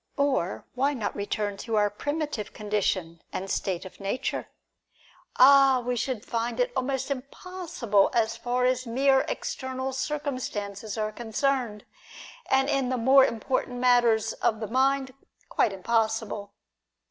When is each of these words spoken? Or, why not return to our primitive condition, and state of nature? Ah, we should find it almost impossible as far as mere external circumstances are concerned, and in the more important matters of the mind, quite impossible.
Or, 0.17 0.65
why 0.73 0.95
not 0.95 1.15
return 1.15 1.57
to 1.57 1.75
our 1.75 1.91
primitive 1.91 2.53
condition, 2.53 3.21
and 3.31 3.51
state 3.51 3.85
of 3.85 3.99
nature? 3.99 4.47
Ah, 5.37 5.83
we 5.85 5.95
should 5.95 6.25
find 6.25 6.59
it 6.59 6.71
almost 6.75 7.11
impossible 7.11 8.09
as 8.11 8.35
far 8.35 8.65
as 8.65 8.87
mere 8.87 9.19
external 9.29 9.93
circumstances 9.93 10.97
are 10.97 11.11
concerned, 11.11 11.85
and 12.49 12.67
in 12.67 12.89
the 12.89 12.97
more 12.97 13.23
important 13.27 13.77
matters 13.77 14.33
of 14.33 14.59
the 14.59 14.65
mind, 14.67 15.13
quite 15.49 15.71
impossible. 15.71 16.51